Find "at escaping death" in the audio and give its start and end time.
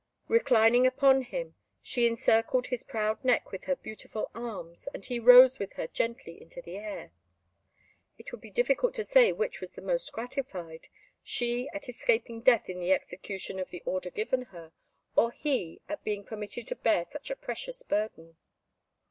11.69-12.67